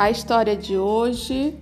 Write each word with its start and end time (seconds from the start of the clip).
A 0.00 0.12
história 0.12 0.56
de 0.56 0.78
hoje 0.78 1.56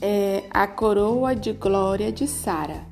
é 0.00 0.44
a 0.50 0.66
coroa 0.66 1.36
de 1.36 1.52
glória 1.52 2.10
de 2.10 2.26
Sara. 2.26 2.86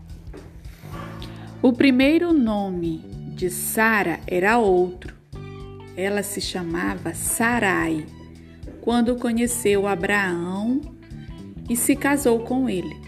O 1.62 1.72
primeiro 1.72 2.34
nome 2.34 2.98
de 3.34 3.48
Sara 3.48 4.20
era 4.27 4.59
outro. 4.59 5.14
Ela 5.96 6.23
se 6.23 6.38
chamava 6.38 7.14
Sarai, 7.14 8.04
quando 8.82 9.16
conheceu 9.16 9.86
Abraão 9.86 10.82
e 11.66 11.75
se 11.75 11.96
casou 11.96 12.41
com 12.41 12.69
ele. 12.69 13.00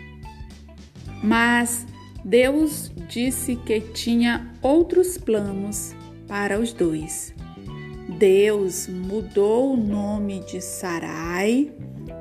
Mas 1.22 1.86
Deus 2.24 2.90
disse 3.06 3.54
que 3.54 3.82
tinha 3.82 4.50
outros 4.62 5.18
planos 5.18 5.94
para 6.26 6.58
os 6.58 6.72
dois. 6.72 7.34
Deus 8.08 8.86
mudou 8.86 9.72
o 9.72 9.76
nome 9.76 10.40
de 10.40 10.60
Sarai 10.60 11.72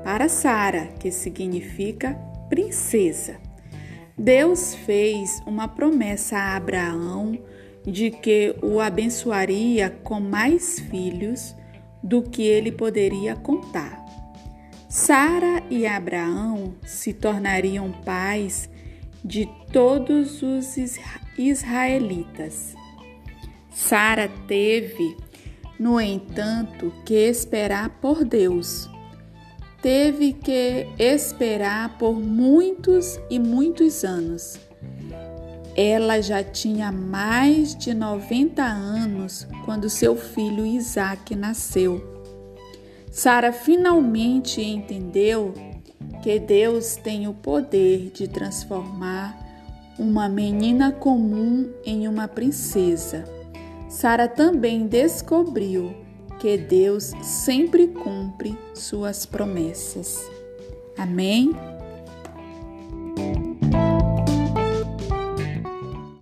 para 0.02 0.28
Sara, 0.28 0.86
que 0.98 1.10
significa 1.10 2.14
princesa. 2.48 3.36
Deus 4.16 4.74
fez 4.74 5.42
uma 5.46 5.68
promessa 5.68 6.36
a 6.36 6.56
Abraão 6.56 7.38
de 7.84 8.10
que 8.10 8.56
o 8.62 8.80
abençoaria 8.80 9.90
com 10.02 10.20
mais 10.20 10.78
filhos 10.78 11.54
do 12.02 12.22
que 12.22 12.42
ele 12.42 12.72
poderia 12.72 13.36
contar. 13.36 14.02
Sara 14.88 15.62
e 15.68 15.86
Abraão 15.86 16.74
se 16.86 17.12
tornariam 17.12 17.90
pais 18.04 18.70
de 19.24 19.46
todos 19.72 20.42
os 20.42 20.76
israelitas. 21.36 22.74
Sara 23.70 24.28
teve 24.46 25.16
no 25.78 26.00
entanto, 26.00 26.92
que 27.04 27.14
esperar 27.14 27.88
por 28.00 28.24
Deus. 28.24 28.88
Teve 29.82 30.32
que 30.32 30.86
esperar 30.98 31.98
por 31.98 32.14
muitos 32.14 33.20
e 33.28 33.38
muitos 33.38 34.04
anos. 34.04 34.58
Ela 35.76 36.20
já 36.20 36.42
tinha 36.42 36.92
mais 36.92 37.74
de 37.74 37.92
90 37.92 38.62
anos 38.62 39.46
quando 39.64 39.90
seu 39.90 40.16
filho 40.16 40.64
Isaac 40.64 41.34
nasceu. 41.34 42.14
Sara 43.10 43.52
finalmente 43.52 44.62
entendeu 44.62 45.52
que 46.22 46.38
Deus 46.38 46.96
tem 46.96 47.28
o 47.28 47.34
poder 47.34 48.10
de 48.14 48.26
transformar 48.26 49.38
uma 49.98 50.28
menina 50.28 50.90
comum 50.92 51.70
em 51.84 52.08
uma 52.08 52.26
princesa. 52.26 53.33
Sara 53.94 54.26
também 54.26 54.88
descobriu 54.88 55.94
que 56.40 56.58
Deus 56.58 57.12
sempre 57.22 57.86
cumpre 57.86 58.58
suas 58.74 59.24
promessas. 59.24 60.28
Amém? 60.98 61.52